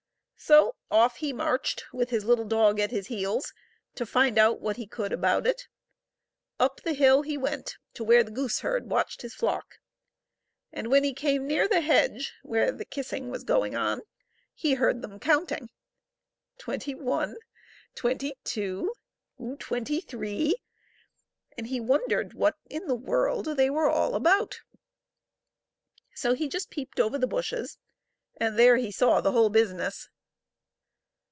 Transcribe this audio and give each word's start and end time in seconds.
So 0.43 0.73
off 0.89 1.17
he 1.17 1.33
marched, 1.33 1.85
with 1.93 2.09
his 2.09 2.25
little 2.25 2.45
dog 2.45 2.79
at 2.79 2.89
his 2.89 3.07
heels, 3.07 3.53
to 3.93 4.07
find 4.07 4.39
out 4.39 4.59
what 4.59 4.75
he 4.77 4.87
could 4.87 5.13
about 5.13 5.45
it. 5.45 5.67
Up 6.59 6.81
the 6.81 6.93
hill 6.93 7.21
he 7.21 7.37
went 7.37 7.77
to 7.93 8.03
where 8.03 8.23
the 8.23 8.31
gooseherd 8.31 8.87
watched 8.89 9.21
his 9.21 9.35
flock; 9.35 9.75
and 10.73 10.87
when 10.87 11.03
he 11.03 11.13
came 11.13 11.45
near 11.45 11.67
the 11.67 11.81
hedge 11.81 12.33
where 12.41 12.71
the 12.71 12.85
kissing 12.85 13.29
was 13.29 13.43
going 13.43 13.75
on, 13.75 14.01
he 14.55 14.73
heard 14.73 15.03
them 15.03 15.19
counting 15.19 15.69
—"Twenty 16.57 16.95
one, 16.95 17.37
twenty 17.93 18.33
two, 18.43 18.95
twenty 19.59 20.01
three 20.01 20.55
—"and 21.57 21.67
he 21.67 21.79
wondered 21.79 22.33
what 22.33 22.57
in 22.67 22.87
the 22.87 22.95
world 22.95 23.45
they 23.45 23.69
were 23.69 23.87
all 23.89 24.15
about. 24.15 24.59
So 26.15 26.33
he 26.33 26.49
just 26.49 26.71
peeped 26.71 26.99
over 26.99 27.19
the 27.19 27.27
bushes, 27.27 27.77
and 28.37 28.57
there 28.57 28.77
he 28.77 28.91
saw 28.91 29.21
the 29.21 29.33
whole 29.33 29.49
business. 29.51 30.09